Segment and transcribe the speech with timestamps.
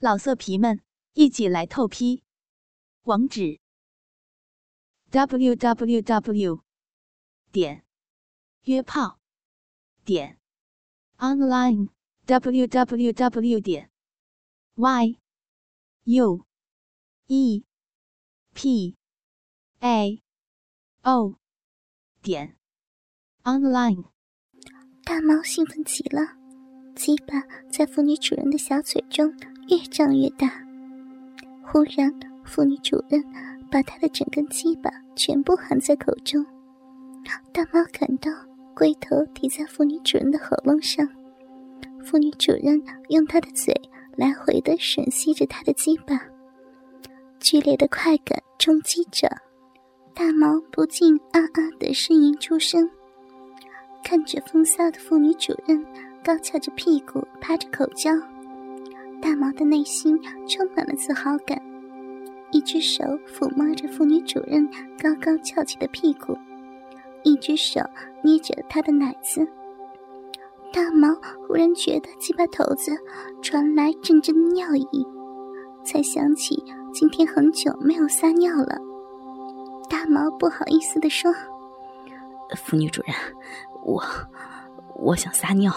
[0.00, 0.80] 老色皮们，
[1.14, 2.22] 一起来透批！
[3.02, 3.58] 网址
[5.10, 6.62] ：w w w
[7.50, 7.84] 点
[8.62, 9.18] 约炮
[10.04, 10.38] 点
[11.16, 11.88] online
[12.26, 13.90] w w w 点
[14.76, 15.18] y
[16.04, 16.46] u
[17.26, 17.64] e
[18.54, 18.96] p
[19.80, 20.22] a
[21.02, 21.34] o
[22.22, 22.56] 点
[23.42, 24.04] online。
[25.02, 26.36] 大猫兴奋极了，
[26.94, 29.57] 鸡巴在妇女主人的小嘴中。
[29.68, 30.50] 越长越大，
[31.62, 32.10] 忽然，
[32.42, 33.22] 妇女主任
[33.70, 36.42] 把她的整根鸡巴全部含在口中。
[37.52, 38.30] 大猫感到
[38.74, 41.06] 龟头抵在妇女主人的喉咙上，
[42.02, 43.74] 妇女主人用她的嘴
[44.16, 46.18] 来回的吮吸着她的鸡巴，
[47.38, 49.28] 剧烈的快感冲击着，
[50.14, 52.88] 大毛不禁啊啊的呻吟出声。
[54.02, 55.84] 看着风骚的妇女主人
[56.24, 58.10] 高翘着屁股趴着口叫。
[59.20, 61.60] 大毛的内心充满了自豪感，
[62.50, 64.66] 一只手抚摸着妇女主任
[65.02, 66.36] 高高翘起的屁股，
[67.24, 67.80] 一只手
[68.22, 69.46] 捏着她的奶子。
[70.72, 71.08] 大毛
[71.46, 72.92] 忽然觉得鸡巴头子
[73.42, 75.06] 传来阵阵尿意，
[75.84, 78.78] 才想起今天很久没有撒尿了。
[79.88, 81.32] 大毛不好意思地说
[82.54, 83.14] ：“妇女主任，
[83.84, 84.02] 我
[84.96, 85.72] 我想撒尿。”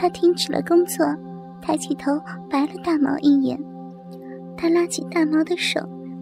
[0.00, 1.04] 他停止了工作，
[1.60, 3.62] 抬起头白了大毛一眼。
[4.56, 5.78] 他拉起大毛的手，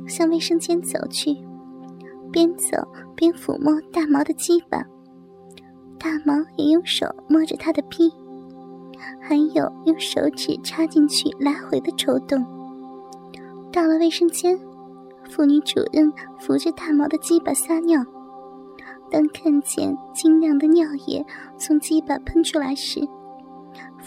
[0.08, 1.36] 向卫生间走去，
[2.32, 2.76] 边走
[3.14, 4.84] 边抚摸大毛的鸡巴。
[5.96, 8.12] 大毛也用手摸着他的屁，
[9.20, 12.44] 还有用手指插进去来回的抽动。
[13.70, 14.58] 到了卫生间，
[15.22, 18.04] 妇女主任扶着大毛的鸡巴撒尿。
[19.08, 21.24] 当看见清亮的尿液
[21.56, 23.00] 从鸡巴喷出来时，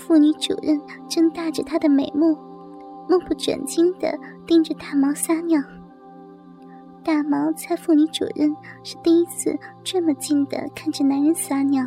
[0.02, 2.36] 妇女主任睁大着她的美目，
[3.08, 5.62] 目不转睛地盯着大毛撒尿。
[7.04, 11.86] 大毛猜妇女主任是第一次这么近地看着男人撒尿。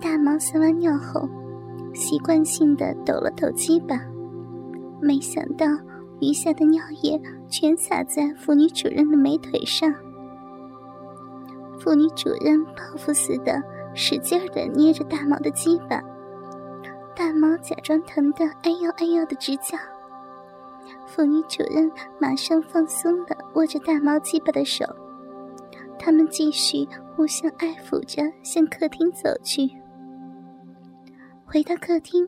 [0.00, 1.28] 大毛撒完尿后，
[1.92, 4.00] 习惯性地抖了抖鸡巴，
[5.00, 5.66] 没想到
[6.20, 9.92] 余下的尿液全洒在妇女主任的美腿上。
[11.80, 13.60] 妇女主任报复似的
[13.92, 16.00] 使劲地捏着大毛的鸡巴。
[17.20, 19.76] 大毛假装疼得哎呦哎呦的直叫，
[21.06, 24.86] 妇女主任马上放松了握着大毛鸡巴的手，
[25.98, 29.68] 他们继续互相爱抚着向客厅走去。
[31.44, 32.26] 回到客厅，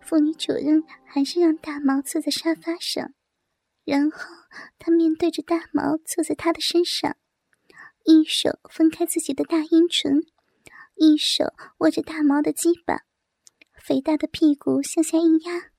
[0.00, 3.12] 妇女主任还是让大毛坐在沙发上，
[3.84, 4.18] 然后
[4.78, 7.18] 她面对着大毛坐在他的身上，
[8.06, 10.22] 一手分开自己的大阴唇，
[10.94, 13.02] 一手握着大毛的鸡巴。
[13.84, 15.72] 肥大的屁股向下一压，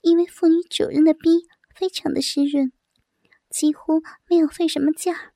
[0.00, 2.72] 因为妇女主人的逼非常的湿润，
[3.48, 5.34] 几乎没有费什么劲儿，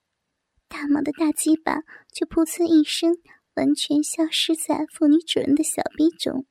[0.68, 1.80] 大毛的大鸡巴
[2.12, 3.16] 就噗呲一声，
[3.54, 6.46] 完全消失在妇女主人的小逼中。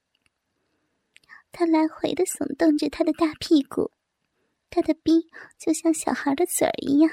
[1.53, 3.91] 他来回的耸动着他的大屁股，
[4.69, 7.09] 他的逼就像小孩的嘴儿一样，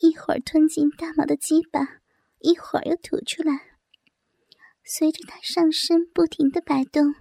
[0.00, 2.00] 一会儿吞进大毛的鸡巴，
[2.40, 3.71] 一会儿又吐出来。
[4.94, 7.14] 随着他上身不停的摆动，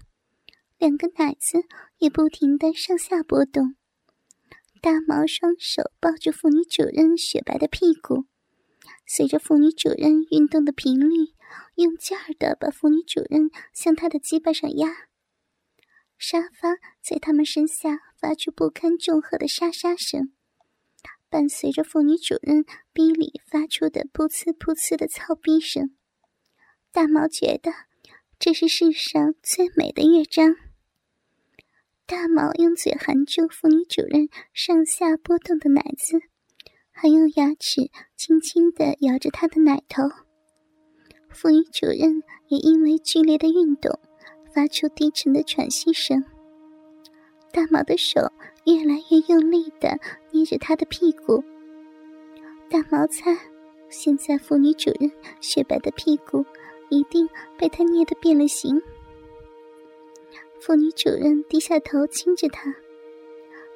[0.77, 1.63] 两个奶子
[1.99, 3.77] 也不停的上下波动。
[4.81, 8.25] 大毛双手抱住妇女主任雪白的屁股，
[9.07, 11.33] 随着妇女主任运动的频率，
[11.75, 14.89] 用劲儿的把妇女主任向他的鸡巴上压。
[16.17, 20.33] 沙发在他们身下发出不堪重荷的沙沙声，
[21.29, 25.95] 伴随着妇女主任逼里发出的噗呲噗呲的操逼声。
[26.93, 27.71] 大毛觉得
[28.37, 30.57] 这是世上最美的乐章。
[32.05, 36.19] 大毛用嘴含住妇女主任上下波动的奶子，
[36.91, 40.03] 还用牙齿轻轻地咬着她的奶头。
[41.29, 43.97] 妇女主任也因为剧烈的运动，
[44.53, 46.25] 发出低沉的喘息声。
[47.53, 48.19] 大毛的手
[48.65, 49.97] 越来越用力地
[50.31, 51.41] 捏着她的屁股。
[52.69, 53.37] 大毛猜，
[53.89, 55.09] 现在妇女主任
[55.39, 56.45] 雪白的屁股。
[56.91, 57.27] 一定
[57.57, 58.79] 被他捏得变了形。
[60.59, 62.75] 妇女主人低下头亲着他，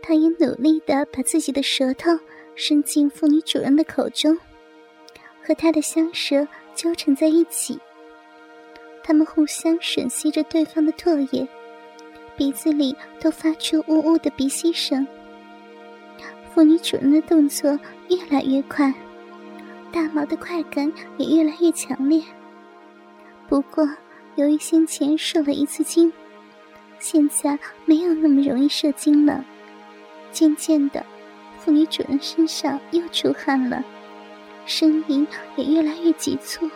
[0.03, 2.11] 他也努力的把自己的舌头
[2.53, 4.37] 伸进妇女主人的口中，
[5.41, 7.79] 和他的香舌纠缠在一起。
[9.01, 11.47] 他们互相吮吸着对方的唾液，
[12.35, 15.07] 鼻子里都发出呜呜的鼻息声。
[16.53, 17.79] 妇女主人的动作
[18.09, 18.93] 越来越快，
[19.91, 22.23] 大毛的快感也越来越强烈。
[23.47, 23.87] 不过，
[24.35, 26.11] 由于先前受了一次惊，
[26.99, 29.45] 现在没有那么容易射精了。
[30.31, 31.05] 渐渐的，
[31.59, 33.83] 妇女主人身上又出汗了，
[34.65, 36.69] 声音也越来越急促。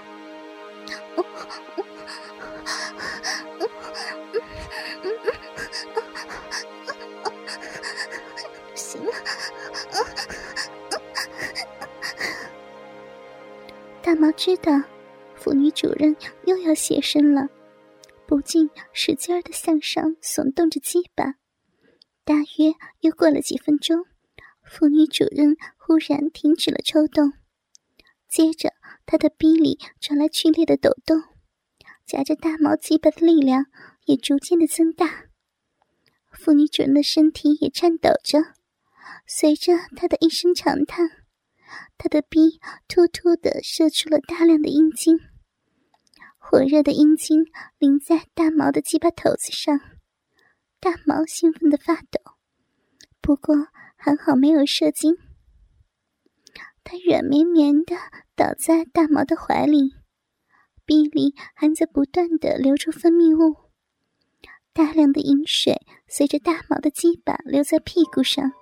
[14.02, 14.72] 大毛知道
[15.40, 16.16] 妇女主任
[16.46, 17.48] 又要现身了，
[18.28, 21.36] 不禁使劲儿的向上耸动着鸡巴。
[22.26, 24.04] 大约又过了几分钟，
[24.64, 27.32] 妇女主任忽然停止了抽动，
[28.28, 28.74] 接着
[29.06, 31.24] 她的逼里传来剧烈的抖动，
[32.06, 33.66] 夹着大毛鸡巴的力量
[34.06, 35.26] 也逐渐的增大，
[36.32, 38.40] 妇女主人的身体也颤抖着。
[39.26, 41.10] 随着他的一声长叹，
[41.98, 45.18] 他的逼突突的射出了大量的阴茎，
[46.50, 47.46] 火热的阴茎
[47.78, 49.80] 淋在大毛的鸡巴头子上，
[50.80, 52.20] 大毛兴奋的发抖。
[53.22, 55.16] 不过还好没有射精，
[56.84, 57.96] 他软绵绵的
[58.36, 59.94] 倒在大毛的怀里，
[60.86, 63.70] 鼻里还在不断的流出分泌物，
[64.74, 68.54] 大量的饮水随着大毛的鸡巴流在屁股上。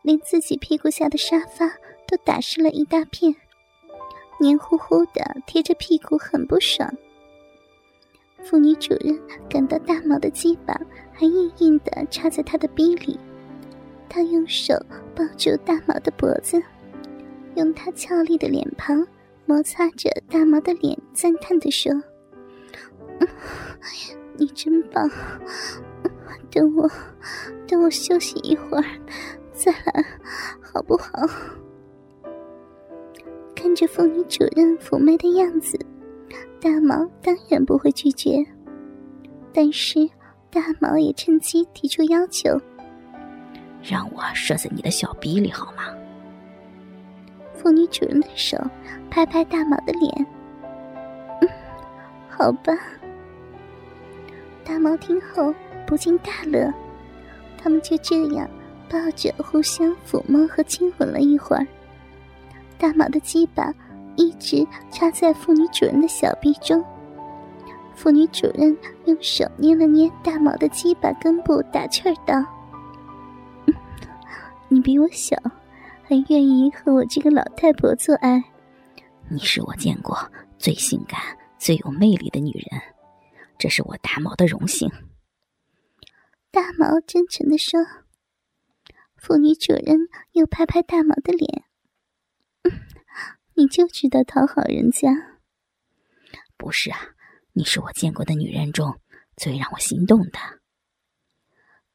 [0.00, 1.68] 连自己屁股下的沙发
[2.08, 3.36] 都打湿了一大片，
[4.38, 6.92] 黏糊糊的贴着屁股，很不爽。
[8.42, 9.18] 妇女主任
[9.48, 10.78] 感到大毛的鸡巴
[11.12, 13.18] 还硬硬的插在她的逼里，
[14.08, 14.74] 她用手
[15.14, 16.62] 抱住大毛的脖子，
[17.56, 19.06] 用她俏丽的脸庞
[19.46, 21.92] 摩擦着大毛的脸，赞叹的说
[23.18, 23.28] ：“嗯
[24.38, 25.10] 你真棒，
[26.50, 26.90] 等我，
[27.66, 28.84] 等我休息一会儿。”
[29.54, 30.04] 再来，
[30.60, 31.10] 好不好？
[33.66, 35.76] 看着妇女主任妩媚的样子，
[36.60, 38.36] 大毛当然不会拒绝。
[39.52, 40.08] 但是
[40.52, 42.48] 大毛也趁机提出要求
[43.82, 45.92] ：“让我射在你的小逼里好吗？”
[47.54, 48.56] 妇女主任的手
[49.10, 50.26] 拍拍大毛的脸
[51.42, 51.48] ：“嗯，
[52.28, 52.72] 好吧。”
[54.64, 55.52] 大毛听后
[55.84, 56.72] 不禁大乐，
[57.58, 58.48] 他们就这样。
[58.88, 61.66] 抱着互相抚摸和亲吻了一会儿，
[62.78, 63.72] 大毛的鸡巴
[64.16, 66.84] 一直插在妇女主人的小臂中。
[67.94, 68.76] 妇女主人
[69.06, 72.34] 用手捏了捏大毛的鸡巴根部，打趣儿道
[74.68, 75.36] ：“你比我小，
[76.02, 78.44] 还愿意和我这个老太婆做爱？
[79.28, 80.16] 你是我见过
[80.58, 81.20] 最性感、
[81.58, 82.82] 最有魅力的女人，
[83.58, 84.90] 这是我大毛的荣幸。”
[86.52, 87.80] 大毛真诚的说。
[89.16, 91.64] 妇女主人又拍拍大毛的脸，
[93.58, 95.08] 你就知道讨好人家？
[96.58, 96.98] 不是啊，
[97.54, 99.00] 你是我见过的女人中
[99.34, 100.38] 最让我心动的。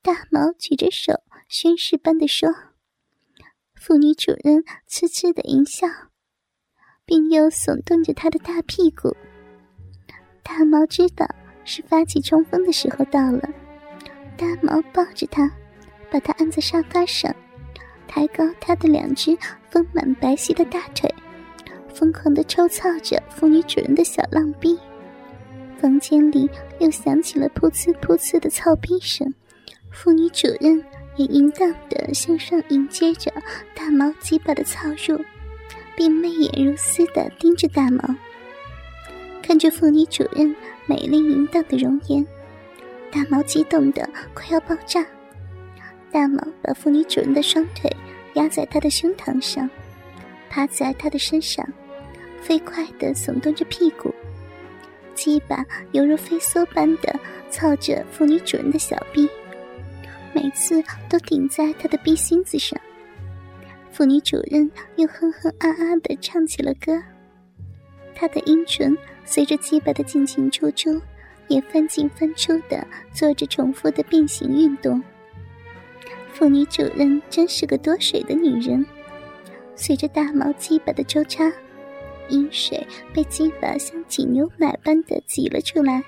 [0.01, 2.49] 大毛举着手宣誓般的说。
[3.75, 5.87] 妇女主人痴痴的一笑，
[7.05, 9.15] 并又耸动着他的大屁股。
[10.43, 11.27] 大毛知道
[11.63, 13.41] 是发起冲锋的时候到了，
[14.35, 15.51] 大毛抱着他。
[16.11, 17.33] 把他按在沙发上，
[18.05, 19.37] 抬高他的两只
[19.69, 21.09] 丰满白皙的大腿，
[21.93, 24.77] 疯狂的抽操着妇女主人的小浪逼。
[25.79, 26.49] 房间里
[26.79, 29.33] 又响起了噗呲噗呲的操逼声，
[29.91, 30.83] 妇女主人
[31.15, 33.31] 也淫荡的向上迎接着
[33.73, 35.19] 大毛鸡巴的操入，
[35.95, 38.15] 并媚眼如丝的盯着大毛。
[39.41, 42.25] 看着妇女主人美丽淫荡的容颜，
[43.11, 45.05] 大毛激动的快要爆炸。
[46.11, 47.89] 大毛把妇女主人的双腿
[48.35, 49.67] 压在他的胸膛上，
[50.49, 51.67] 趴在他的身上，
[52.41, 54.13] 飞快地耸动着屁股，
[55.13, 57.17] 鸡巴犹如飞梭般的
[57.49, 59.29] 操着妇女主人的小臂，
[60.33, 62.79] 每次都顶在他的臂心子上。
[63.91, 66.99] 妇女主人又哼哼啊啊地唱起了歌，
[68.15, 70.99] 她的阴唇随着鸡巴的进进出出，
[71.47, 75.01] 也翻进翻出的做着重复的变形运动。
[76.33, 78.83] 妇女主人真是个多水的女人，
[79.75, 81.51] 随着大毛鸡巴的抽插，
[82.31, 86.03] 阴水被鸡巴像挤牛奶般的挤了出来，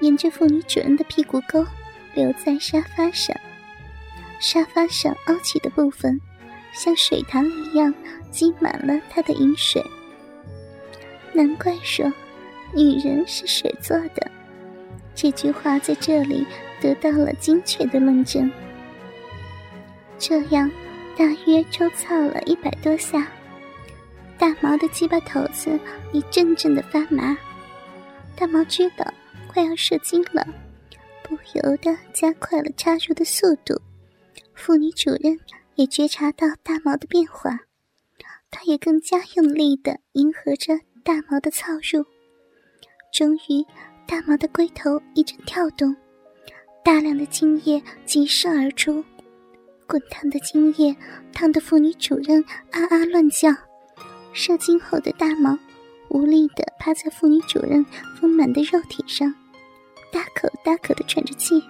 [0.00, 1.66] 沿着妇女主人的屁股沟
[2.14, 3.36] 流在沙发上，
[4.40, 6.18] 沙发上凹起的部分
[6.72, 7.92] 像水塘一样
[8.30, 9.84] 积满了她的饮水。
[11.32, 12.10] 难怪说
[12.74, 14.30] 女人是水做的，
[15.14, 16.46] 这句话在这里
[16.80, 18.50] 得到了精确的论证。
[20.18, 20.70] 这样，
[21.16, 23.28] 大约抽操了一百多下，
[24.38, 25.78] 大毛的鸡巴头子
[26.12, 27.36] 一阵阵的发麻。
[28.36, 29.04] 大毛知道
[29.48, 30.46] 快要射精了，
[31.24, 33.74] 不由得加快了插入的速度。
[34.54, 35.38] 妇女主任
[35.74, 37.58] 也觉察到大毛的变化，
[38.50, 42.04] 她也更加用力地迎合着大毛的操入。
[43.12, 43.64] 终于，
[44.06, 45.94] 大毛的龟头一阵跳动，
[46.84, 49.04] 大量的精液急射而出，
[49.86, 50.96] 滚烫的精液
[51.32, 53.48] 烫得妇女主人啊啊乱叫。
[54.38, 55.58] 射精后的大毛
[56.10, 57.84] 无力地趴在妇女主任
[58.20, 59.34] 丰满的肉体上，
[60.12, 61.60] 大口大口地喘着气。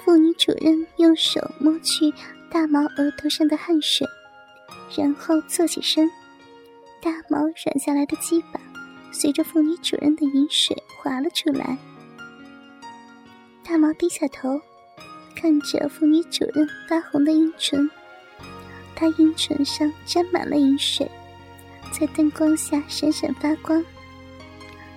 [0.00, 2.12] 妇女主任用手摸去
[2.50, 4.04] 大毛额头上的汗水，
[4.96, 6.10] 然后坐起身，
[7.00, 8.60] 大毛软下来的鸡巴
[9.12, 11.78] 随着妇女主任的饮水滑了出来。
[13.62, 14.60] 大毛低下头，
[15.36, 17.88] 看着妇女主任发红的阴唇，
[18.96, 21.08] 她阴唇上沾满了饮水。
[21.90, 23.84] 在灯光下闪闪发光，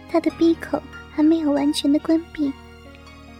[0.09, 0.81] 他的闭口
[1.11, 2.51] 还没有完全的关闭，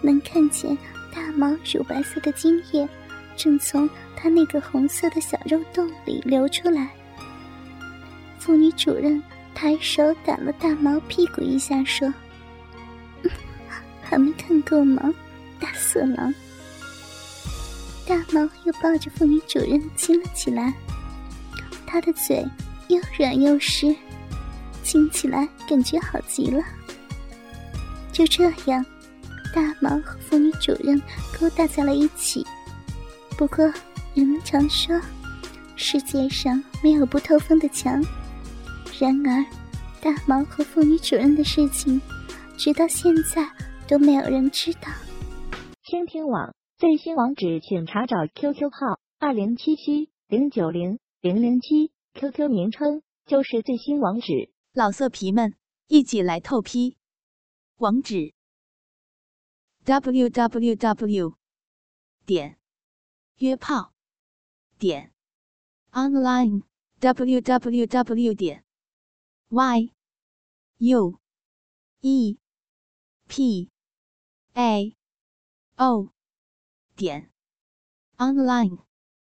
[0.02, 0.78] 能看见
[1.14, 2.88] 大毛乳白色的精液
[3.36, 6.90] 正从他那个红色的小肉洞里流出来。
[8.40, 9.22] 妇女主任
[9.54, 12.12] 抬手打了大毛屁股一下，说
[14.02, 15.14] ：“还没看够吗，
[15.60, 16.34] 大色狼？”
[18.08, 20.74] 大毛又抱着妇女主任亲了起来，
[21.86, 22.44] 他的嘴。
[22.92, 23.96] 又软又湿，
[24.84, 26.62] 亲起来感觉好极了。
[28.12, 28.86] 就这样，
[29.56, 31.02] 大毛和妇女主任
[31.40, 32.46] 勾搭在了一起。
[33.38, 33.66] 不过，
[34.14, 35.00] 人们常说，
[35.78, 38.04] 世界上没有不透风的墙。
[39.00, 39.46] 然而，
[40.02, 42.02] 大毛和妇女主任的事情，
[42.58, 43.50] 直到现在
[43.88, 44.90] 都没有人知道。
[45.84, 51.92] 倾听网最新网址，请查找 QQ 号二零七七零九零零零七。
[52.14, 55.56] QQ 名称就是最新网址，老色皮们
[55.88, 56.98] 一起来透批，
[57.78, 58.34] 网址
[59.86, 61.38] ：w w w
[62.26, 62.60] 点
[63.38, 63.94] 约炮
[64.78, 65.14] 点
[65.92, 66.64] online
[67.00, 68.66] w w w 点
[69.50, 69.94] y
[70.78, 71.20] u
[72.02, 72.38] e
[73.28, 73.70] p
[74.54, 74.96] a
[75.78, 76.12] o
[76.96, 77.32] 点
[78.18, 78.91] online。